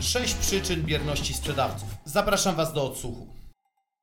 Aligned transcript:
6 0.00 0.34
przyczyn 0.34 0.82
bierności 0.82 1.34
sprzedawców. 1.34 1.88
Zapraszam 2.04 2.56
Was 2.56 2.72
do 2.72 2.84
odsłuchu. 2.84 3.26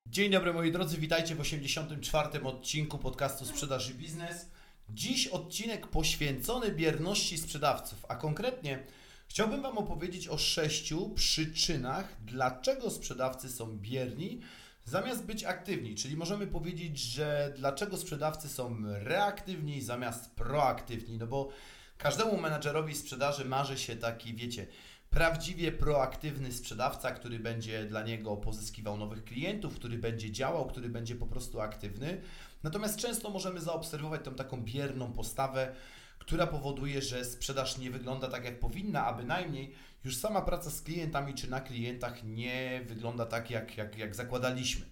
Dzień 0.05 0.31
dobry 0.31 0.53
moi 0.53 0.71
drodzy, 0.71 0.97
witajcie 0.97 1.35
w 1.35 1.39
84. 1.39 2.43
odcinku 2.43 2.97
podcastu 2.97 3.45
Sprzedaż 3.45 3.89
i 3.89 3.93
Biznes. 3.93 4.49
Dziś 4.89 5.27
odcinek 5.27 5.87
poświęcony 5.87 6.71
bierności 6.71 7.37
sprzedawców, 7.37 8.05
a 8.09 8.15
konkretnie 8.15 8.83
chciałbym 9.27 9.61
Wam 9.61 9.77
opowiedzieć 9.77 10.27
o 10.27 10.37
sześciu 10.37 11.09
przyczynach, 11.09 12.07
dlaczego 12.21 12.91
sprzedawcy 12.91 13.49
są 13.49 13.77
bierni 13.77 14.41
zamiast 14.85 15.25
być 15.25 15.43
aktywni. 15.43 15.95
Czyli 15.95 16.17
możemy 16.17 16.47
powiedzieć, 16.47 16.99
że 16.99 17.53
dlaczego 17.57 17.97
sprzedawcy 17.97 18.49
są 18.49 18.77
reaktywni 18.83 19.81
zamiast 19.81 20.31
proaktywni, 20.31 21.17
no 21.17 21.27
bo 21.27 21.49
każdemu 21.97 22.37
menadżerowi 22.37 22.95
sprzedaży 22.95 23.45
marzy 23.45 23.77
się 23.77 23.95
taki, 23.95 24.33
wiecie, 24.33 24.67
prawdziwie 25.15 25.71
proaktywny 25.71 26.51
sprzedawca, 26.51 27.11
który 27.11 27.39
będzie 27.39 27.85
dla 27.85 28.03
niego 28.03 28.37
pozyskiwał 28.37 28.97
nowych 28.97 29.23
klientów, 29.23 29.75
który 29.75 29.97
będzie 29.97 30.31
działał, 30.31 30.65
który 30.65 30.89
będzie 30.89 31.15
po 31.15 31.25
prostu 31.25 31.61
aktywny. 31.61 32.21
Natomiast 32.63 32.97
często 32.99 33.29
możemy 33.29 33.61
zaobserwować 33.61 34.21
tą 34.23 34.35
taką 34.35 34.61
bierną 34.61 35.13
postawę, 35.13 35.75
która 36.19 36.47
powoduje, 36.47 37.01
że 37.01 37.25
sprzedaż 37.25 37.77
nie 37.77 37.91
wygląda 37.91 38.27
tak, 38.27 38.45
jak 38.45 38.59
powinna, 38.59 39.05
a 39.05 39.13
bynajmniej 39.13 39.71
już 40.03 40.17
sama 40.17 40.41
praca 40.41 40.69
z 40.69 40.81
klientami 40.81 41.33
czy 41.33 41.49
na 41.49 41.61
klientach 41.61 42.23
nie 42.23 42.81
wygląda 42.85 43.25
tak, 43.25 43.51
jak, 43.51 43.77
jak, 43.77 43.97
jak 43.97 44.15
zakładaliśmy. 44.15 44.85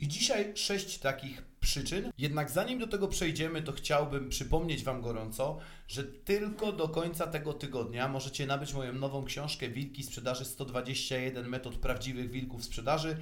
I 0.00 0.08
dzisiaj 0.08 0.56
sześć 0.56 0.98
takich 0.98 1.42
przyczyn. 1.76 2.12
Jednak 2.18 2.50
zanim 2.50 2.78
do 2.78 2.86
tego 2.86 3.08
przejdziemy, 3.08 3.62
to 3.62 3.72
chciałbym 3.72 4.28
przypomnieć 4.28 4.84
Wam 4.84 5.02
gorąco, 5.02 5.58
że 5.88 6.04
tylko 6.04 6.72
do 6.72 6.88
końca 6.88 7.26
tego 7.26 7.52
tygodnia 7.52 8.08
możecie 8.08 8.46
nabyć 8.46 8.74
moją 8.74 8.92
nową 8.92 9.24
książkę 9.24 9.68
Wilki 9.68 10.02
Sprzedaży 10.02 10.44
121 10.44 11.48
metod 11.48 11.74
prawdziwych 11.74 12.30
wilków 12.30 12.64
sprzedaży 12.64 13.16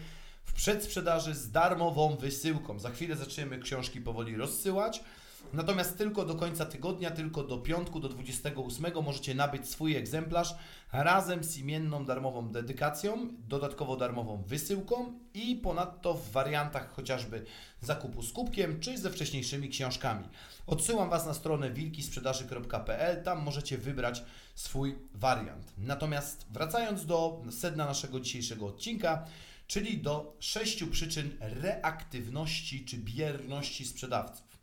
w 0.45 0.53
przedsprzedaży 0.53 1.35
z 1.35 1.51
darmową 1.51 2.17
wysyłką. 2.17 2.79
Za 2.79 2.91
chwilę 2.91 3.17
zaczniemy 3.17 3.59
książki 3.59 4.01
powoli 4.01 4.37
rozsyłać. 4.37 5.05
Natomiast 5.53 5.99
tylko 5.99 6.25
do 6.25 6.35
końca 6.35 6.67
tygodnia, 6.67 7.11
tylko 7.11 7.45
do 7.45 7.59
piątku, 7.59 8.01
do 8.01 8.09
28 8.09 9.03
możecie 9.05 9.35
nabyć 9.35 9.69
swój 9.69 9.97
egzemplarz 9.97 10.55
razem 10.93 11.45
z 11.45 11.59
imienną 11.59 12.05
darmową 12.05 12.49
dedykacją, 12.49 13.29
dodatkowo 13.49 13.97
darmową 13.97 14.43
wysyłką 14.43 15.13
i 15.35 15.57
ponadto 15.57 16.15
w 16.15 16.31
wariantach 16.31 16.93
chociażby 16.93 17.45
zakupu 17.81 18.23
z 18.23 18.33
kubkiem 18.33 18.81
czy 18.81 18.99
ze 18.99 19.11
wcześniejszymi 19.11 19.69
książkami. 19.69 20.29
Odsyłam 20.67 21.11
Was 21.11 21.27
na 21.27 21.35
stronę 21.35 21.71
wilkisprzedaży.pl, 21.71 23.23
tam 23.23 23.43
możecie 23.43 23.79
wybrać 23.79 24.25
swój 24.55 24.99
wariant. 25.15 25.73
Natomiast 25.79 26.47
wracając 26.51 27.07
do 27.07 27.43
sedna 27.51 27.85
naszego 27.85 28.21
dzisiejszego 28.21 28.67
odcinka, 28.67 29.27
czyli 29.67 29.99
do 29.99 30.37
sześciu 30.41 30.87
przyczyn 30.87 31.31
reaktywności 31.41 32.85
czy 32.85 32.99
bierności 32.99 33.85
sprzedawców. 33.85 34.55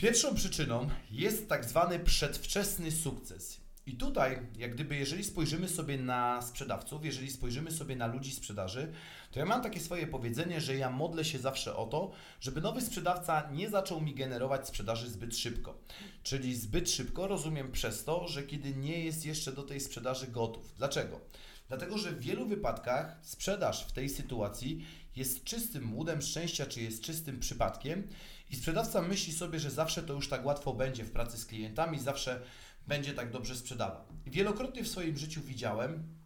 Pierwszą 0.00 0.34
przyczyną 0.34 0.88
jest 1.10 1.48
tak 1.48 1.64
zwany 1.64 1.98
przedwczesny 1.98 2.90
sukces. 2.90 3.60
I 3.86 3.96
tutaj, 3.96 4.38
jak 4.58 4.74
gdyby, 4.74 4.96
jeżeli 4.96 5.24
spojrzymy 5.24 5.68
sobie 5.68 5.98
na 5.98 6.42
sprzedawców, 6.42 7.04
jeżeli 7.04 7.30
spojrzymy 7.30 7.70
sobie 7.70 7.96
na 7.96 8.06
ludzi 8.06 8.32
sprzedaży, 8.32 8.92
to 9.30 9.38
ja 9.38 9.44
mam 9.44 9.62
takie 9.62 9.80
swoje 9.80 10.06
powiedzenie, 10.06 10.60
że 10.60 10.76
ja 10.76 10.90
modlę 10.90 11.24
się 11.24 11.38
zawsze 11.38 11.76
o 11.76 11.86
to, 11.86 12.12
żeby 12.40 12.60
nowy 12.60 12.80
sprzedawca 12.80 13.50
nie 13.52 13.70
zaczął 13.70 14.00
mi 14.00 14.14
generować 14.14 14.68
sprzedaży 14.68 15.10
zbyt 15.10 15.36
szybko. 15.36 15.78
Czyli 16.22 16.56
zbyt 16.56 16.90
szybko 16.90 17.26
rozumiem 17.26 17.72
przez 17.72 18.04
to, 18.04 18.28
że 18.28 18.42
kiedy 18.42 18.74
nie 18.74 19.04
jest 19.04 19.26
jeszcze 19.26 19.52
do 19.52 19.62
tej 19.62 19.80
sprzedaży 19.80 20.26
gotów. 20.26 20.74
Dlaczego? 20.76 21.20
Dlatego, 21.68 21.98
że 21.98 22.12
w 22.12 22.20
wielu 22.20 22.46
wypadkach 22.46 23.18
sprzedaż 23.22 23.84
w 23.84 23.92
tej 23.92 24.08
sytuacji 24.08 24.86
jest 25.16 25.44
czystym 25.44 25.84
młodem 25.84 26.22
szczęścia, 26.22 26.66
czy 26.66 26.80
jest 26.80 27.02
czystym 27.02 27.40
przypadkiem 27.40 28.08
i 28.50 28.56
sprzedawca 28.56 29.02
myśli 29.02 29.32
sobie, 29.32 29.60
że 29.60 29.70
zawsze 29.70 30.02
to 30.02 30.12
już 30.12 30.28
tak 30.28 30.46
łatwo 30.46 30.74
będzie 30.74 31.04
w 31.04 31.10
pracy 31.10 31.38
z 31.38 31.46
klientami, 31.46 31.98
zawsze 31.98 32.40
będzie 32.86 33.14
tak 33.14 33.30
dobrze 33.30 33.56
sprzedawał. 33.56 34.04
Wielokrotnie 34.26 34.84
w 34.84 34.88
swoim 34.88 35.16
życiu 35.16 35.40
widziałem 35.42 36.16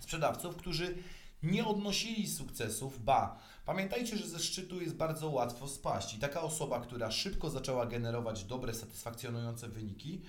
sprzedawców, 0.00 0.56
którzy 0.56 0.94
nie 1.42 1.66
odnosili 1.66 2.28
sukcesów, 2.28 3.04
ba, 3.04 3.38
pamiętajcie, 3.64 4.16
że 4.16 4.28
ze 4.28 4.38
szczytu 4.38 4.80
jest 4.80 4.94
bardzo 4.94 5.30
łatwo 5.30 5.68
spaść 5.68 6.14
i 6.14 6.18
taka 6.18 6.42
osoba, 6.42 6.80
która 6.80 7.10
szybko 7.10 7.50
zaczęła 7.50 7.86
generować 7.86 8.44
dobre, 8.44 8.74
satysfakcjonujące 8.74 9.68
wyniki, 9.68 10.22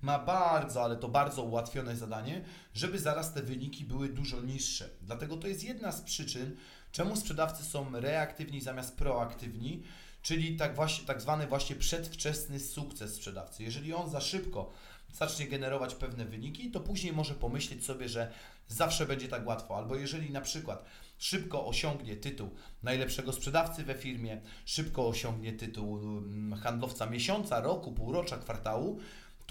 ma 0.00 0.18
bardzo, 0.18 0.84
ale 0.84 0.96
to 0.96 1.08
bardzo 1.08 1.42
ułatwione 1.42 1.96
zadanie, 1.96 2.44
żeby 2.74 2.98
zaraz 2.98 3.32
te 3.32 3.42
wyniki 3.42 3.84
były 3.84 4.08
dużo 4.08 4.40
niższe. 4.40 4.88
Dlatego 5.02 5.36
to 5.36 5.48
jest 5.48 5.64
jedna 5.64 5.92
z 5.92 6.02
przyczyn, 6.02 6.56
czemu 6.92 7.16
sprzedawcy 7.16 7.64
są 7.64 8.00
reaktywni 8.00 8.60
zamiast 8.60 8.96
proaktywni, 8.96 9.82
czyli 10.22 10.56
tak, 10.56 10.74
właśnie, 10.74 11.06
tak 11.06 11.20
zwany 11.20 11.46
właśnie 11.46 11.76
przedwczesny 11.76 12.60
sukces 12.60 13.14
sprzedawcy. 13.14 13.62
Jeżeli 13.62 13.94
on 13.94 14.10
za 14.10 14.20
szybko 14.20 14.72
zacznie 15.12 15.46
generować 15.48 15.94
pewne 15.94 16.24
wyniki, 16.24 16.70
to 16.70 16.80
później 16.80 17.12
może 17.12 17.34
pomyśleć 17.34 17.84
sobie, 17.84 18.08
że 18.08 18.32
zawsze 18.68 19.06
będzie 19.06 19.28
tak 19.28 19.46
łatwo. 19.46 19.76
Albo 19.76 19.96
jeżeli 19.96 20.30
na 20.30 20.40
przykład 20.40 20.84
szybko 21.18 21.66
osiągnie 21.66 22.16
tytuł 22.16 22.50
najlepszego 22.82 23.32
sprzedawcy 23.32 23.84
we 23.84 23.94
firmie, 23.94 24.40
szybko 24.64 25.08
osiągnie 25.08 25.52
tytuł 25.52 25.98
mm, 25.98 26.60
handlowca 26.60 27.06
miesiąca, 27.06 27.60
roku, 27.60 27.92
półrocza, 27.92 28.36
kwartału, 28.36 29.00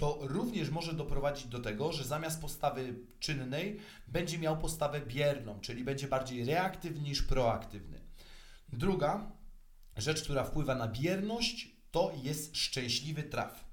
to 0.02 0.18
również 0.20 0.70
może 0.70 0.94
doprowadzić 0.94 1.46
do 1.46 1.58
tego, 1.58 1.92
że 1.92 2.04
zamiast 2.04 2.40
postawy 2.40 2.94
czynnej 3.20 3.80
będzie 4.08 4.38
miał 4.38 4.58
postawę 4.58 5.00
bierną, 5.00 5.60
czyli 5.60 5.84
będzie 5.84 6.08
bardziej 6.08 6.44
reaktywny 6.44 7.00
niż 7.00 7.22
proaktywny. 7.22 8.00
Druga 8.68 9.32
rzecz, 9.96 10.22
która 10.22 10.44
wpływa 10.44 10.74
na 10.74 10.88
bierność, 10.88 11.76
to 11.90 12.12
jest 12.22 12.56
szczęśliwy 12.56 13.22
traf. 13.22 13.64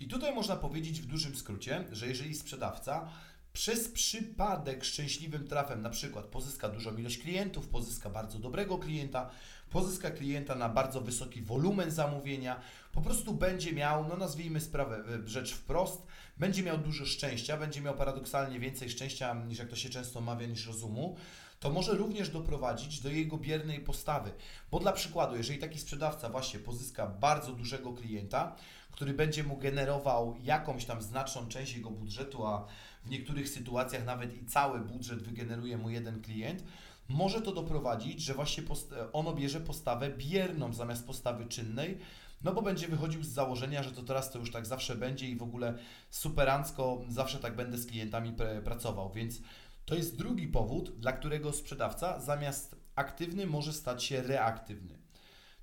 I 0.00 0.08
tutaj 0.08 0.34
można 0.34 0.56
powiedzieć 0.56 1.00
w 1.00 1.06
dużym 1.06 1.36
skrócie, 1.36 1.84
że 1.92 2.06
jeżeli 2.06 2.34
sprzedawca 2.34 3.08
przez 3.52 3.88
przypadek 3.88 4.84
szczęśliwym 4.84 5.48
trafem 5.48 5.82
na 5.82 5.90
przykład 5.90 6.24
pozyska 6.24 6.68
dużą 6.68 6.96
ilość 6.96 7.18
klientów, 7.18 7.68
pozyska 7.68 8.10
bardzo 8.10 8.38
dobrego 8.38 8.78
klienta, 8.78 9.30
pozyska 9.70 10.10
klienta 10.10 10.54
na 10.54 10.68
bardzo 10.68 11.00
wysoki 11.00 11.42
wolumen 11.42 11.90
zamówienia, 11.90 12.60
po 12.92 13.00
prostu 13.00 13.34
będzie 13.34 13.72
miał, 13.72 14.08
no 14.08 14.16
nazwijmy 14.16 14.60
sprawę, 14.60 15.04
e, 15.24 15.28
rzecz 15.28 15.54
wprost, 15.54 16.06
będzie 16.36 16.62
miał 16.62 16.78
dużo 16.78 17.06
szczęścia, 17.06 17.56
będzie 17.56 17.80
miał 17.80 17.94
paradoksalnie 17.94 18.60
więcej 18.60 18.90
szczęścia 18.90 19.34
niż 19.34 19.58
jak 19.58 19.68
to 19.68 19.76
się 19.76 19.88
często 19.88 20.20
mawia, 20.20 20.46
niż 20.46 20.66
rozumu, 20.66 21.16
to 21.60 21.70
może 21.70 21.94
również 21.94 22.30
doprowadzić 22.30 23.00
do 23.00 23.10
jego 23.10 23.36
biernej 23.36 23.80
postawy. 23.80 24.30
Bo 24.70 24.78
dla 24.78 24.92
przykładu, 24.92 25.36
jeżeli 25.36 25.58
taki 25.58 25.78
sprzedawca 25.78 26.28
właśnie 26.28 26.60
pozyska 26.60 27.06
bardzo 27.06 27.52
dużego 27.52 27.92
klienta, 27.92 28.56
który 28.92 29.14
będzie 29.14 29.44
mu 29.44 29.56
generował 29.56 30.36
jakąś 30.42 30.84
tam 30.84 31.02
znaczną 31.02 31.48
część 31.48 31.76
jego 31.76 31.90
budżetu, 31.90 32.46
a 32.46 32.66
w 33.04 33.10
niektórych 33.10 33.48
sytuacjach 33.48 34.04
nawet 34.04 34.42
i 34.42 34.46
cały 34.46 34.80
budżet 34.80 35.22
wygeneruje 35.22 35.78
mu 35.78 35.90
jeden 35.90 36.22
klient, 36.22 36.64
może 37.08 37.42
to 37.42 37.52
doprowadzić, 37.52 38.20
że 38.20 38.34
właśnie 38.34 38.62
on 39.12 39.36
bierze 39.36 39.60
postawę 39.60 40.10
bierną 40.10 40.72
zamiast 40.72 41.06
postawy 41.06 41.46
czynnej, 41.46 41.98
no 42.42 42.52
bo 42.52 42.62
będzie 42.62 42.88
wychodził 42.88 43.22
z 43.22 43.28
założenia, 43.28 43.82
że 43.82 43.92
to 43.92 44.02
teraz 44.02 44.30
to 44.30 44.38
już 44.38 44.52
tak 44.52 44.66
zawsze 44.66 44.96
będzie 44.96 45.28
i 45.28 45.36
w 45.36 45.42
ogóle 45.42 45.78
superancko 46.10 47.04
zawsze 47.08 47.38
tak 47.38 47.56
będę 47.56 47.78
z 47.78 47.86
klientami 47.86 48.36
pracował, 48.64 49.12
więc 49.12 49.40
to 49.84 49.94
jest 49.94 50.16
drugi 50.16 50.48
powód, 50.48 50.98
dla 50.98 51.12
którego 51.12 51.52
sprzedawca 51.52 52.20
zamiast 52.20 52.76
aktywny 52.94 53.46
może 53.46 53.72
stać 53.72 54.04
się 54.04 54.22
reaktywny. 54.22 54.98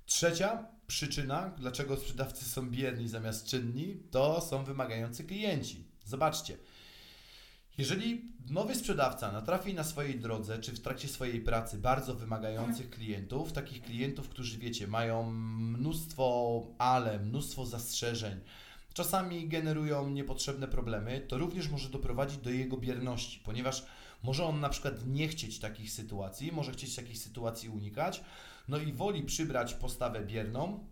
Trzecia 0.06 0.66
przyczyna, 0.86 1.50
dlaczego 1.58 1.96
sprzedawcy 1.96 2.44
są 2.44 2.70
bierni 2.70 3.08
zamiast 3.08 3.46
czynni, 3.46 3.96
to 4.10 4.40
są 4.40 4.64
wymagający 4.64 5.24
klienci. 5.24 5.84
Zobaczcie, 6.04 6.56
jeżeli 7.78 8.32
nowy 8.50 8.74
sprzedawca 8.74 9.32
natrafi 9.32 9.74
na 9.74 9.84
swojej 9.84 10.20
drodze, 10.20 10.58
czy 10.58 10.72
w 10.72 10.80
trakcie 10.80 11.08
swojej 11.08 11.40
pracy 11.40 11.78
bardzo 11.78 12.14
wymagających 12.14 12.90
klientów, 12.90 13.52
takich 13.52 13.82
klientów, 13.82 14.28
którzy 14.28 14.58
wiecie, 14.58 14.86
mają 14.86 15.32
mnóstwo 15.32 16.62
ale, 16.78 17.18
mnóstwo 17.18 17.66
zastrzeżeń, 17.66 18.40
czasami 18.92 19.48
generują 19.48 20.10
niepotrzebne 20.10 20.68
problemy, 20.68 21.20
to 21.28 21.38
również 21.38 21.68
może 21.68 21.88
doprowadzić 21.88 22.38
do 22.38 22.50
jego 22.50 22.76
bierności, 22.76 23.40
ponieważ 23.44 23.86
może 24.22 24.44
on 24.44 24.60
na 24.60 24.68
przykład 24.68 25.06
nie 25.06 25.28
chcieć 25.28 25.58
takich 25.58 25.90
sytuacji, 25.90 26.52
może 26.52 26.72
chcieć 26.72 26.96
takich 26.96 27.18
sytuacji 27.18 27.68
unikać, 27.68 28.24
no 28.68 28.78
i 28.78 28.92
woli 28.92 29.22
przybrać 29.22 29.74
postawę 29.74 30.24
bierną, 30.24 30.86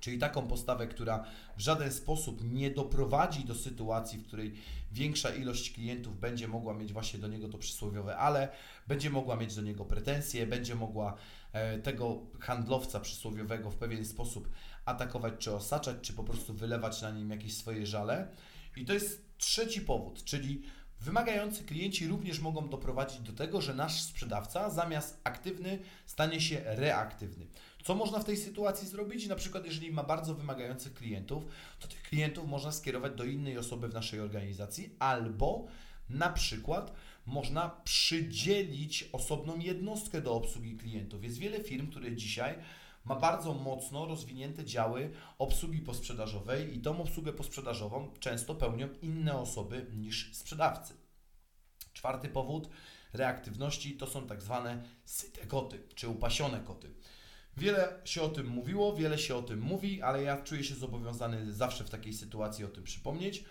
Czyli 0.00 0.18
taką 0.18 0.48
postawę, 0.48 0.86
która 0.86 1.24
w 1.56 1.60
żaden 1.60 1.92
sposób 1.92 2.52
nie 2.52 2.70
doprowadzi 2.70 3.44
do 3.44 3.54
sytuacji, 3.54 4.18
w 4.18 4.26
której 4.26 4.54
większa 4.92 5.34
ilość 5.34 5.72
klientów 5.72 6.20
będzie 6.20 6.48
mogła 6.48 6.74
mieć 6.74 6.92
właśnie 6.92 7.18
do 7.18 7.28
niego 7.28 7.48
to 7.48 7.58
przysłowiowe 7.58 8.16
ale, 8.16 8.48
będzie 8.86 9.10
mogła 9.10 9.36
mieć 9.36 9.54
do 9.54 9.62
niego 9.62 9.84
pretensje, 9.84 10.46
będzie 10.46 10.74
mogła 10.74 11.14
e, 11.52 11.78
tego 11.78 12.26
handlowca 12.40 13.00
przysłowiowego 13.00 13.70
w 13.70 13.76
pewien 13.76 14.04
sposób 14.04 14.48
atakować 14.84 15.34
czy 15.38 15.54
osaczać, 15.54 15.96
czy 16.02 16.12
po 16.12 16.24
prostu 16.24 16.54
wylewać 16.54 17.02
na 17.02 17.10
nim 17.10 17.30
jakieś 17.30 17.56
swoje 17.56 17.86
żale. 17.86 18.28
I 18.76 18.84
to 18.84 18.92
jest 18.92 19.38
trzeci 19.38 19.80
powód, 19.80 20.24
czyli 20.24 20.62
Wymagający 21.00 21.64
klienci 21.64 22.06
również 22.06 22.40
mogą 22.40 22.68
doprowadzić 22.68 23.20
do 23.20 23.32
tego, 23.32 23.60
że 23.60 23.74
nasz 23.74 24.02
sprzedawca 24.02 24.70
zamiast 24.70 25.20
aktywny 25.24 25.78
stanie 26.06 26.40
się 26.40 26.60
reaktywny. 26.64 27.46
Co 27.84 27.94
można 27.94 28.18
w 28.18 28.24
tej 28.24 28.36
sytuacji 28.36 28.88
zrobić? 28.88 29.26
Na 29.26 29.36
przykład, 29.36 29.64
jeżeli 29.64 29.92
ma 29.92 30.02
bardzo 30.02 30.34
wymagających 30.34 30.94
klientów, 30.94 31.44
to 31.80 31.88
tych 31.88 32.02
klientów 32.02 32.48
można 32.48 32.72
skierować 32.72 33.14
do 33.14 33.24
innej 33.24 33.58
osoby 33.58 33.88
w 33.88 33.94
naszej 33.94 34.20
organizacji, 34.20 34.90
albo 34.98 35.66
na 36.10 36.28
przykład 36.28 36.92
można 37.26 37.68
przydzielić 37.84 39.08
osobną 39.12 39.58
jednostkę 39.58 40.20
do 40.22 40.34
obsługi 40.34 40.76
klientów. 40.76 41.24
Jest 41.24 41.38
wiele 41.38 41.60
firm, 41.60 41.90
które 41.90 42.16
dzisiaj 42.16 42.54
ma 43.08 43.16
bardzo 43.16 43.54
mocno 43.54 44.06
rozwinięte 44.06 44.64
działy 44.64 45.10
obsługi 45.38 45.80
posprzedażowej 45.80 46.76
i 46.76 46.80
tą 46.80 47.02
obsługę 47.02 47.32
posprzedażową 47.32 48.10
często 48.20 48.54
pełnią 48.54 48.88
inne 49.02 49.38
osoby 49.38 49.86
niż 49.94 50.36
sprzedawcy. 50.36 50.94
Czwarty 51.92 52.28
powód 52.28 52.68
reaktywności 53.12 53.96
to 53.96 54.06
są 54.06 54.26
tak 54.26 54.42
zwane 54.42 54.82
syte 55.04 55.46
koty, 55.46 55.82
czy 55.94 56.08
upasione 56.08 56.60
koty. 56.60 56.94
Wiele 57.56 58.00
się 58.04 58.22
o 58.22 58.28
tym 58.28 58.46
mówiło, 58.46 58.96
wiele 58.96 59.18
się 59.18 59.36
o 59.36 59.42
tym 59.42 59.60
mówi, 59.60 60.02
ale 60.02 60.22
ja 60.22 60.42
czuję 60.42 60.64
się 60.64 60.74
zobowiązany 60.74 61.52
zawsze 61.52 61.84
w 61.84 61.90
takiej 61.90 62.12
sytuacji 62.12 62.64
o 62.64 62.68
tym 62.68 62.84
przypomnieć, 62.84 63.44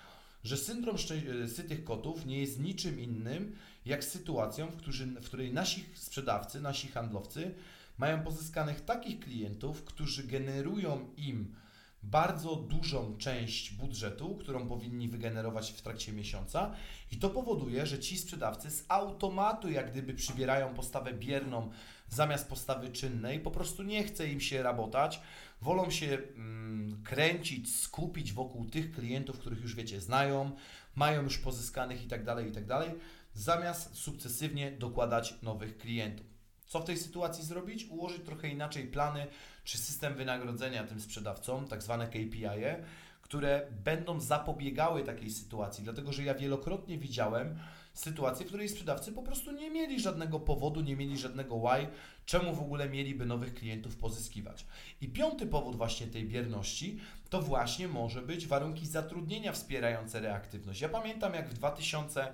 że 0.44 0.57
syndrom 0.57 0.95
e, 0.95 1.48
sytych 1.48 1.83
kotów 1.83 2.25
nie 2.25 2.39
jest 2.39 2.59
niczym 2.59 3.00
innym 3.00 3.56
jak 3.86 4.04
sytuacją, 4.04 4.68
w, 4.68 5.25
której 5.25 5.54
nasi 5.54 5.86
sprzedawcy, 5.94 6.62
nasi 6.62 6.88
handlowcy 6.88 7.56
mają 7.98 8.24
pozyskanych 8.24 8.82
takich 8.82 9.20
klientów, 9.20 9.84
którzy 9.84 10.24
generują 10.24 11.10
im 11.18 11.56
bardzo 12.04 12.56
dużą 12.56 13.18
część 13.18 13.74
budżetu, 13.74 14.36
którą 14.36 14.68
powinni 14.68 15.10
wygenerować 15.10 15.72
w 15.72 15.82
trakcie 15.82 16.14
miesiąca, 16.14 16.74
i 17.12 17.18
to 17.18 17.30
powoduje, 17.30 17.86
że 17.86 18.00
ci 18.00 18.18
sprzedawcy 18.18 18.72
z 18.72 18.86
automatu, 18.88 19.70
jak 19.72 19.92
gdyby 19.92 20.14
przybierają 20.14 20.74
postawę 20.74 21.14
bierną 21.14 21.72
zamiast 22.10 22.50
postawy 22.50 22.90
czynnej, 22.90 23.40
po 23.40 23.52
prostu 23.52 23.84
nie 23.84 24.04
chce 24.04 24.28
im 24.28 24.42
się 24.42 24.64
rabotać, 24.64 25.22
wolą 25.62 25.90
się 25.90 26.18
mm, 26.36 27.04
kręcić, 27.04 27.76
skupić 27.76 28.34
wokół 28.34 28.66
tych 28.66 28.92
klientów, 28.92 29.40
których 29.40 29.62
już 29.62 29.76
wiecie, 29.76 30.02
znają, 30.02 30.52
mają 30.96 31.24
już 31.24 31.38
pozyskanych 31.38 32.04
i 32.04 32.08
tak 32.08 32.24
dalej, 32.24 32.50
i 32.50 32.52
tak 32.52 32.66
dalej, 32.66 32.92
zamiast 33.34 33.96
sukcesywnie 33.96 34.72
dokładać 34.72 35.36
nowych 35.42 35.78
klientów. 35.78 36.37
Co 36.68 36.80
w 36.80 36.86
tej 36.86 36.98
sytuacji 36.98 37.44
zrobić? 37.44 37.86
Ułożyć 37.90 38.25
trochę 38.25 38.50
inaczej 38.50 38.88
plany 38.88 39.28
czy 39.64 39.78
system 39.78 40.14
wynagrodzenia 40.14 40.84
tym 40.84 41.02
sprzedawcom, 41.02 41.68
tak 41.68 41.84
zwane 41.84 42.08
KPI, 42.08 42.46
-e, 42.46 42.84
które 43.22 43.68
będą 43.84 44.19
zapobiegały 44.19 45.04
takiej 45.04 45.31
sytuacji, 45.31 45.84
dlatego 45.84 46.14
że 46.14 46.24
ja 46.24 46.34
wielokrotnie 46.34 46.98
widziałem 46.98 47.60
sytuację, 47.94 48.46
w 48.46 48.48
której 48.48 48.69
sprzedawcy 48.69 49.12
po 49.12 49.24
prostu 49.24 49.52
nie 49.52 49.69
mieli 49.69 50.00
żadnego 50.00 50.40
powodu, 50.40 50.81
nie 50.81 50.96
mieli 50.96 51.18
żadnego 51.18 51.60
why, 51.60 51.88
czemu 52.25 52.56
w 52.56 52.60
ogóle 52.60 52.90
mieliby 52.90 53.25
nowych 53.25 53.54
klientów 53.54 53.96
pozyskiwać. 53.96 54.66
I 55.02 55.10
piąty 55.10 55.48
powód 55.48 55.75
właśnie 55.75 56.08
tej 56.08 56.25
bierności 56.25 57.00
to 57.30 57.42
właśnie 57.42 57.88
może 57.88 58.22
być 58.22 58.48
warunki 58.48 58.86
zatrudnienia 58.86 59.52
wspierające 59.52 60.19
reaktywność. 60.19 60.81
Ja 60.81 60.90
pamiętam 60.90 61.34
jak 61.34 61.50
w 61.50 61.54
2000 61.54 62.34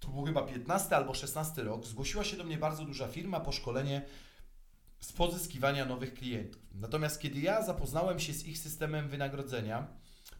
to 0.00 0.08
był 0.08 0.24
chyba 0.24 0.42
15 0.42 0.96
albo 0.96 1.14
16 1.14 1.62
rok, 1.62 1.86
zgłosiła 1.86 2.24
się 2.24 2.36
do 2.36 2.44
mnie 2.44 2.58
bardzo 2.58 2.84
duża 2.84 3.08
firma 3.08 3.40
po 3.40 3.52
szkolenie 3.52 4.02
z 5.00 5.12
pozyskiwania 5.12 5.84
nowych 5.84 6.14
klientów. 6.14 6.62
Natomiast 6.74 7.20
kiedy 7.20 7.40
ja 7.40 7.62
zapoznałem 7.62 8.20
się 8.20 8.32
z 8.32 8.46
ich 8.46 8.58
systemem 8.58 9.08
wynagrodzenia, 9.08 9.86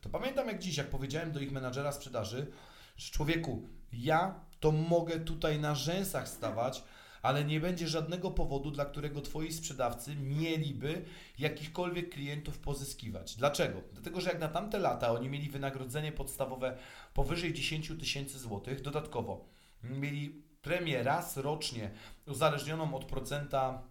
to 0.00 0.08
pamiętam 0.08 0.46
jak 0.48 0.58
dziś, 0.58 0.76
jak 0.76 0.90
powiedziałem 0.90 1.32
do 1.32 1.40
ich 1.40 1.52
menadżera 1.52 1.92
sprzedaży, 1.92 2.52
że 2.96 3.10
człowieku, 3.10 3.68
ja 3.92 4.44
to 4.60 4.72
mogę 4.72 5.20
tutaj 5.20 5.60
na 5.60 5.74
rzęsach 5.74 6.28
stawać, 6.28 6.84
ale 7.22 7.44
nie 7.44 7.60
będzie 7.60 7.88
żadnego 7.88 8.30
powodu, 8.30 8.70
dla 8.70 8.84
którego 8.84 9.20
Twoi 9.20 9.52
sprzedawcy 9.52 10.16
mieliby 10.16 11.04
jakichkolwiek 11.38 12.10
klientów 12.10 12.58
pozyskiwać. 12.58 13.36
Dlaczego? 13.36 13.82
Dlatego, 13.92 14.20
że 14.20 14.30
jak 14.30 14.40
na 14.40 14.48
tamte 14.48 14.78
lata 14.78 15.12
oni 15.12 15.28
mieli 15.28 15.48
wynagrodzenie 15.48 16.12
podstawowe 16.12 16.76
powyżej 17.14 17.54
10 17.54 17.92
tysięcy 18.00 18.38
złotych, 18.38 18.80
dodatkowo 18.80 19.48
mieli 19.82 20.42
premię 20.62 21.02
raz 21.02 21.36
rocznie 21.36 21.90
uzależnioną 22.26 22.94
od 22.94 23.04
procenta 23.04 23.82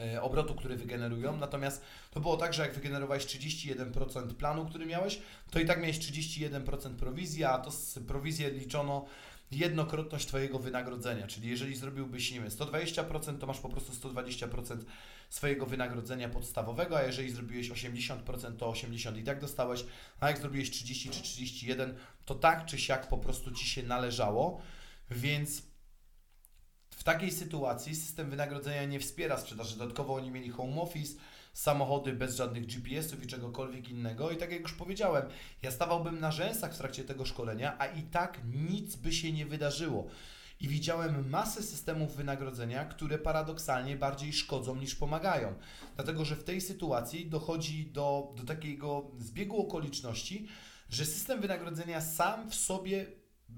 e, 0.00 0.22
obrotu, 0.22 0.54
który 0.54 0.76
wygenerują. 0.76 1.36
Natomiast 1.36 1.84
to 2.10 2.20
było 2.20 2.36
tak, 2.36 2.54
że 2.54 2.62
jak 2.62 2.74
wygenerowałeś 2.74 3.26
31% 3.26 4.34
planu, 4.34 4.66
który 4.66 4.86
miałeś, 4.86 5.20
to 5.50 5.60
i 5.60 5.66
tak 5.66 5.80
miałeś 5.80 5.98
31% 5.98 6.96
prowizji, 6.96 7.44
a 7.44 7.58
to 7.58 7.70
z 7.70 7.98
prowizję 7.98 8.50
liczono 8.50 9.06
jednokrotność 9.50 10.26
Twojego 10.26 10.58
wynagrodzenia, 10.58 11.26
czyli 11.26 11.48
jeżeli 11.48 11.76
zrobiłbyś, 11.76 12.32
nie 12.32 12.40
wiem, 12.40 12.48
120%, 12.48 13.38
to 13.38 13.46
masz 13.46 13.58
po 13.58 13.68
prostu 13.68 13.92
120% 14.08 14.78
swojego 15.30 15.66
wynagrodzenia 15.66 16.28
podstawowego, 16.28 16.98
a 16.98 17.02
jeżeli 17.02 17.30
zrobiłeś 17.30 17.70
80%, 17.70 18.56
to 18.56 18.72
80% 18.72 19.18
i 19.18 19.24
tak 19.24 19.40
dostałeś, 19.40 19.84
a 20.20 20.28
jak 20.28 20.38
zrobiłeś 20.38 20.70
30 20.70 21.10
czy 21.10 21.22
31, 21.22 21.94
to 22.24 22.34
tak 22.34 22.66
czy 22.66 22.78
siak 22.78 23.08
po 23.08 23.18
prostu 23.18 23.50
Ci 23.50 23.66
się 23.66 23.82
należało, 23.82 24.60
więc 25.10 25.62
w 26.90 27.04
takiej 27.04 27.32
sytuacji 27.32 27.96
system 27.96 28.30
wynagrodzenia 28.30 28.84
nie 28.84 29.00
wspiera 29.00 29.38
sprzedaży. 29.38 29.76
Dodatkowo 29.76 30.14
oni 30.14 30.30
mieli 30.30 30.50
home 30.50 30.80
office, 30.80 31.18
samochody 31.56 32.12
bez 32.12 32.36
żadnych 32.36 32.66
GPS-ów 32.66 33.24
i 33.24 33.26
czegokolwiek 33.26 33.88
innego. 33.88 34.30
I 34.30 34.36
tak 34.36 34.52
jak 34.52 34.60
już 34.60 34.72
powiedziałem, 34.72 35.28
ja 35.62 35.70
stawałbym 35.70 36.20
na 36.20 36.32
rzęsach 36.32 36.74
w 36.74 36.78
trakcie 36.78 37.04
tego 37.04 37.24
szkolenia, 37.24 37.76
a 37.78 37.86
i 37.86 38.02
tak 38.02 38.40
nic 38.70 38.96
by 38.96 39.12
się 39.12 39.32
nie 39.32 39.46
wydarzyło. 39.46 40.06
I 40.60 40.68
widziałem 40.68 41.30
masę 41.30 41.62
systemów 41.62 42.16
wynagrodzenia, 42.16 42.84
które 42.84 43.18
paradoksalnie 43.18 43.96
bardziej 43.96 44.32
szkodzą 44.32 44.76
niż 44.76 44.94
pomagają. 44.94 45.54
Dlatego, 45.94 46.24
że 46.24 46.36
w 46.36 46.44
tej 46.44 46.60
sytuacji 46.60 47.26
dochodzi 47.26 47.86
do, 47.86 48.32
do 48.36 48.42
takiego 48.42 49.10
zbiegu 49.18 49.66
okoliczności, 49.66 50.46
że 50.90 51.04
system 51.04 51.40
wynagrodzenia 51.40 52.00
sam 52.00 52.50
w 52.50 52.54
sobie 52.54 53.06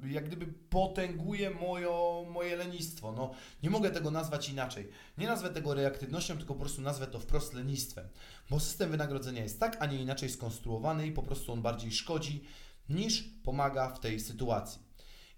jak 0.06 0.26
gdyby 0.26 0.46
potęguje 0.46 1.50
mojo, 1.50 2.26
moje 2.30 2.56
lenistwo. 2.56 3.12
No, 3.12 3.30
nie 3.62 3.70
mogę 3.70 3.90
tego 3.90 4.10
nazwać 4.10 4.48
inaczej. 4.48 4.88
Nie 5.18 5.26
nazwę 5.26 5.50
tego 5.50 5.74
reaktywnością, 5.74 6.36
tylko 6.36 6.54
po 6.54 6.60
prostu 6.60 6.82
nazwę 6.82 7.06
to 7.06 7.20
wprost 7.20 7.54
lenistwem. 7.54 8.08
Bo 8.50 8.60
system 8.60 8.90
wynagrodzenia 8.90 9.42
jest 9.42 9.60
tak, 9.60 9.76
a 9.80 9.86
nie 9.86 10.02
inaczej 10.02 10.28
skonstruowany 10.28 11.06
i 11.06 11.12
po 11.12 11.22
prostu 11.22 11.52
on 11.52 11.62
bardziej 11.62 11.92
szkodzi 11.92 12.44
niż 12.88 13.22
pomaga 13.22 13.88
w 13.90 14.00
tej 14.00 14.20
sytuacji. 14.20 14.82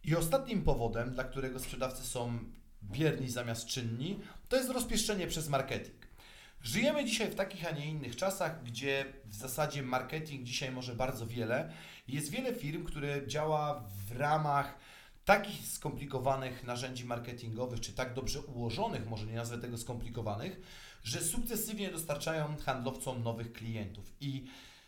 I 0.05 0.17
ostatnim 0.17 0.63
powodem, 0.63 1.11
dla 1.11 1.25
którego 1.25 1.59
sprzedawcy 1.59 2.05
są 2.05 2.39
bierni 2.83 3.29
zamiast 3.29 3.67
czynni, 3.67 4.21
to 4.49 4.57
jest 4.57 4.71
rozpieszczenie 4.71 5.27
przez 5.27 5.49
marketing. 5.49 6.00
Żyjemy 6.63 7.05
dzisiaj 7.05 7.31
w 7.31 7.35
takich, 7.35 7.67
a 7.67 7.71
nie 7.71 7.87
innych 7.87 8.17
czasach, 8.17 8.65
gdzie 8.65 9.05
w 9.25 9.35
zasadzie 9.35 9.83
marketing 9.83 10.45
dzisiaj 10.45 10.71
może 10.71 10.95
bardzo 10.95 11.27
wiele. 11.27 11.73
Jest 12.09 12.31
wiele 12.31 12.55
firm, 12.55 12.85
które 12.85 13.27
działa 13.27 13.89
w 14.09 14.17
ramach 14.19 14.79
takich 15.25 15.69
skomplikowanych 15.69 16.65
narzędzi 16.65 17.05
marketingowych, 17.05 17.81
czy 17.81 17.93
tak 17.93 18.15
dobrze 18.15 18.41
ułożonych, 18.41 19.07
może 19.07 19.27
nie 19.27 19.35
nazwę 19.35 19.59
tego 19.59 19.79
skomplikowanych, 19.79 20.61
że 21.05 21.21
sukcesywnie 21.21 21.91
dostarczają 21.91 22.57
handlowcom 22.57 23.23
nowych 23.23 23.53
klientów. 23.53 24.13
I 24.21 24.47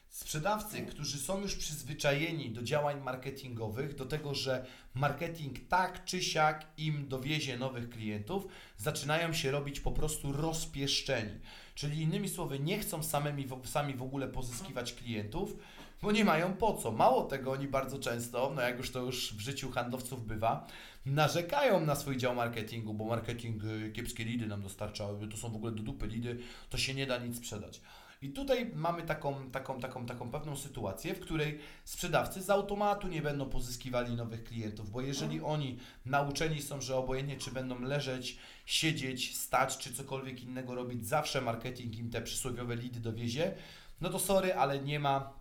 sprzedawcy, 0.08 0.82
którzy 0.82 1.18
są 1.18 1.40
już 1.40 1.56
przyzwyczajeni 1.56 2.50
do 2.50 2.62
działań 2.62 3.00
marketingowych, 3.00 3.94
do 3.94 4.06
tego, 4.06 4.34
że 4.34 4.66
marketing 4.94 5.68
tak 5.68 6.04
czy 6.04 6.22
siak 6.22 6.66
im 6.76 7.08
dowiezie 7.08 7.58
nowych 7.58 7.90
klientów, 7.90 8.46
zaczynają 8.76 9.32
się 9.32 9.50
robić 9.50 9.80
po 9.80 9.92
prostu 9.92 10.32
rozpieszczeni. 10.32 11.40
Czyli 11.74 12.02
innymi 12.02 12.28
słowy, 12.28 12.58
nie 12.58 12.78
chcą 12.78 13.02
samymi, 13.02 13.48
sami 13.64 13.94
w 13.94 14.02
ogóle 14.02 14.28
pozyskiwać 14.28 14.92
klientów, 14.92 15.56
bo 16.02 16.12
nie 16.12 16.24
mają 16.24 16.52
po 16.52 16.74
co. 16.74 16.92
Mało 16.92 17.24
tego, 17.24 17.52
oni 17.52 17.68
bardzo 17.68 17.98
często, 17.98 18.52
no 18.56 18.62
jak 18.62 18.78
już 18.78 18.90
to 18.90 19.00
już 19.00 19.34
w 19.34 19.40
życiu 19.40 19.70
handlowców 19.70 20.26
bywa, 20.26 20.66
narzekają 21.06 21.80
na 21.80 21.94
swój 21.94 22.16
dział 22.16 22.34
marketingu, 22.34 22.94
bo 22.94 23.04
marketing 23.04 23.64
y, 23.64 23.92
kiepskie 23.92 24.24
lidy 24.24 24.46
nam 24.46 24.62
dostarcza, 24.62 25.08
to 25.30 25.36
są 25.36 25.50
w 25.52 25.56
ogóle 25.56 25.72
do 25.72 25.82
dupy 25.82 26.06
lidy, 26.06 26.38
to 26.70 26.78
się 26.78 26.94
nie 26.94 27.06
da 27.06 27.18
nic 27.18 27.36
sprzedać. 27.36 27.80
I 28.22 28.30
tutaj 28.30 28.70
mamy 28.74 29.02
taką, 29.02 29.50
taką, 29.50 29.80
taką, 29.80 30.06
taką 30.06 30.30
pewną 30.30 30.56
sytuację, 30.56 31.14
w 31.14 31.20
której 31.20 31.58
sprzedawcy 31.84 32.42
z 32.42 32.50
automatu 32.50 33.08
nie 33.08 33.22
będą 33.22 33.48
pozyskiwali 33.48 34.14
nowych 34.14 34.44
klientów, 34.44 34.90
bo 34.90 35.00
jeżeli 35.00 35.40
oni 35.40 35.78
nauczeni 36.06 36.62
są, 36.62 36.80
że 36.80 36.96
obojętnie 36.96 37.36
czy 37.36 37.50
będą 37.50 37.80
leżeć, 37.80 38.38
siedzieć, 38.66 39.36
stać, 39.36 39.78
czy 39.78 39.94
cokolwiek 39.94 40.42
innego 40.42 40.74
robić, 40.74 41.06
zawsze 41.06 41.40
marketing 41.40 41.98
im 41.98 42.10
te 42.10 42.22
przysłowiowe 42.22 42.76
lidy 42.76 43.00
dowiezie, 43.00 43.54
no 44.00 44.08
to 44.08 44.18
sorry, 44.18 44.54
ale 44.54 44.78
nie 44.78 45.00
ma, 45.00 45.32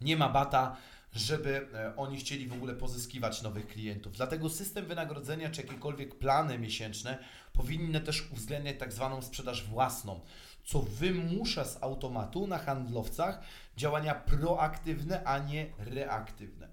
nie 0.00 0.16
ma 0.16 0.28
bata, 0.28 0.76
żeby 1.12 1.68
e, 1.74 1.96
oni 1.96 2.16
chcieli 2.16 2.46
w 2.46 2.52
ogóle 2.52 2.74
pozyskiwać 2.74 3.42
nowych 3.42 3.66
klientów. 3.66 4.12
Dlatego 4.12 4.50
system 4.50 4.86
wynagrodzenia 4.86 5.50
czy 5.50 5.62
jakiekolwiek 5.62 6.18
plany 6.18 6.58
miesięczne 6.58 7.18
powinny 7.52 8.00
też 8.00 8.30
uwzględniać 8.32 8.76
tak 8.78 8.92
zwaną 8.92 9.22
sprzedaż 9.22 9.64
własną, 9.64 10.20
co 10.64 10.80
wymusza 10.80 11.64
z 11.64 11.82
automatu 11.82 12.46
na 12.46 12.58
handlowcach 12.58 13.40
działania 13.76 14.14
proaktywne, 14.14 15.24
a 15.24 15.38
nie 15.38 15.66
reaktywne. 15.78 16.68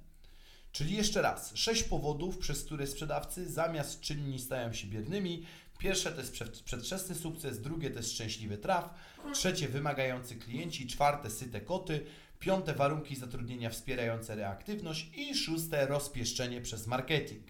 Czyli 0.72 0.96
jeszcze 0.96 1.22
raz, 1.22 1.52
sześć 1.56 1.84
powodów, 1.84 2.38
przez 2.38 2.66
które 2.66 2.88
sprzedawcy 2.88 3.52
zamiast 3.52 4.02
czynni 4.02 4.40
stają 4.40 4.74
się 4.74 4.88
biernymi. 4.88 5.46
Pierwsze 5.78 6.12
to 6.12 6.22
jest 6.22 6.34
przed- 6.34 6.64
przedwczesny 6.64 7.16
sukces, 7.16 7.62
drugie 7.62 7.90
to 7.90 7.98
jest 7.98 8.12
szczęśliwy 8.12 8.58
traf, 8.58 8.90
trzecie 9.34 9.68
wymagający 9.68 10.36
klienci, 10.36 10.88
czwarte 10.88 11.30
syte 11.30 11.62
koty, 11.62 12.06
piąte 12.40 12.74
warunki 12.74 13.16
zatrudnienia 13.16 13.70
wspierające 13.70 14.36
reaktywność 14.36 15.10
i 15.16 15.36
szóste 15.36 15.88
rozpieszczenie 15.88 16.62
przez 16.62 16.88
marketing. 16.88 17.44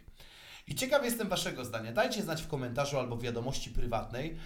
I 0.67 0.75
ciekaw 0.75 1.06
jestem 1.06 1.29
Waszego 1.29 1.65
zdania. 1.65 1.91
Dajcie 1.91 2.22
znać 2.24 2.41
w 2.41 2.48
komentarzu 2.48 3.00
albo 3.00 3.15
w 3.15 3.22
wiadomości 3.22 3.70
prywatnej, 3.70 4.38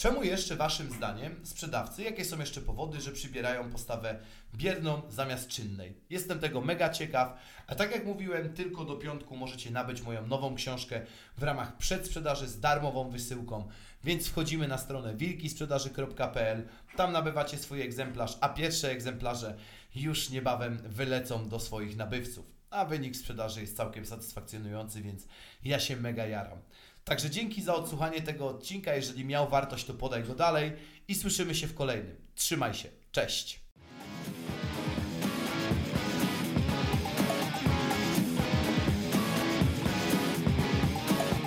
czemu 0.00 0.22
jeszcze 0.22 0.56
Waszym 0.56 0.92
zdaniem 0.92 1.40
sprzedawcy, 1.42 2.02
jakie 2.02 2.24
są 2.24 2.38
jeszcze 2.38 2.60
powody, 2.60 3.00
że 3.00 3.12
przybierają 3.12 3.70
postawę 3.70 4.18
bierną 4.54 5.02
zamiast 5.08 5.48
czynnej. 5.48 5.94
Jestem 6.10 6.38
tego 6.38 6.60
mega 6.60 6.88
ciekaw, 6.88 7.38
a 7.66 7.74
tak 7.74 7.92
jak 7.92 8.04
mówiłem, 8.04 8.54
tylko 8.54 8.84
do 8.84 8.96
piątku 8.96 9.36
możecie 9.36 9.70
nabyć 9.70 10.02
moją 10.02 10.26
nową 10.26 10.54
książkę 10.54 11.00
w 11.38 11.42
ramach 11.42 11.76
przedsprzedaży 11.76 12.48
z 12.48 12.60
darmową 12.60 13.10
wysyłką, 13.10 13.68
więc 14.04 14.28
wchodzimy 14.28 14.68
na 14.68 14.78
stronę 14.78 15.16
wilkisprzedaży.pl, 15.16 16.68
tam 16.96 17.12
nabywacie 17.12 17.58
swój 17.58 17.82
egzemplarz, 17.82 18.38
a 18.40 18.48
pierwsze 18.48 18.90
egzemplarze 18.90 19.56
już 19.94 20.30
niebawem 20.30 20.78
wylecą 20.84 21.48
do 21.48 21.60
swoich 21.60 21.96
nabywców. 21.96 22.46
A 22.70 22.84
wynik 22.84 23.16
sprzedaży 23.16 23.60
jest 23.60 23.76
całkiem 23.76 24.06
satysfakcjonujący, 24.06 25.02
więc 25.02 25.26
ja 25.64 25.80
się 25.80 25.96
mega 25.96 26.26
jaram. 26.26 26.58
Także 27.04 27.30
dzięki 27.30 27.62
za 27.62 27.74
odsłuchanie 27.74 28.22
tego 28.22 28.48
odcinka. 28.48 28.94
Jeżeli 28.94 29.24
miał 29.24 29.48
wartość, 29.48 29.84
to 29.84 29.94
podaj 29.94 30.24
go 30.24 30.34
dalej 30.34 30.72
i 31.08 31.14
słyszymy 31.14 31.54
się 31.54 31.66
w 31.66 31.74
kolejnym. 31.74 32.16
Trzymaj 32.34 32.74
się. 32.74 32.88
Cześć. 33.12 33.69